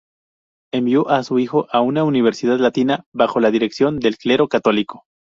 Envió 0.73 1.07
a 1.09 1.21
su 1.23 1.37
hijo 1.37 1.67
a 1.71 1.81
una 1.81 2.03
universidad 2.03 2.57
latina 2.57 3.05
bajo 3.13 3.39
la 3.39 3.51
dirección 3.51 3.99
del 3.99 4.17
clero 4.17 4.47
católico. 4.47 5.03